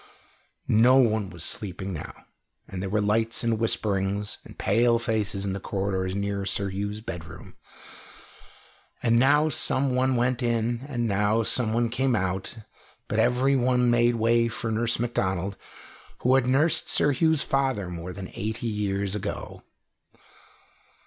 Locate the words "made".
13.91-14.15